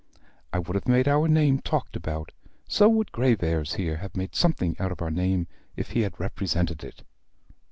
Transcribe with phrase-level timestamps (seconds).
[0.51, 2.31] I would have made our name talked about.
[2.67, 6.83] So would Graveairs here have made something out of our name if he had represented
[6.83, 7.03] it.